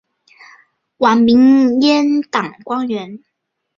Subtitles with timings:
[0.97, 3.23] 晚明阉党官员。